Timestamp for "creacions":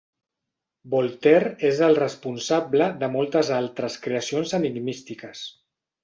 4.07-4.55